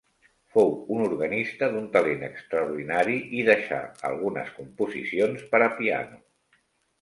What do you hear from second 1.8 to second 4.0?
talent extraordinari i deixà